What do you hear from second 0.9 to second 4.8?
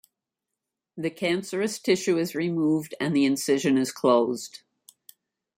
The cancerous tissue is removed and the incision is closed.